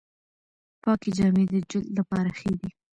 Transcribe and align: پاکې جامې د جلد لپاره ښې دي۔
پاکې 0.81 1.09
جامې 1.17 1.43
د 1.53 1.55
جلد 1.69 1.89
لپاره 1.99 2.29
ښې 2.37 2.51
دي۔ 2.59 2.69